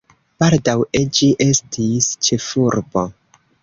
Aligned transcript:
Baldaŭe 0.43 1.03
ĝi 1.19 1.29
estis 1.49 2.11
ĉefurbo. 2.29 3.09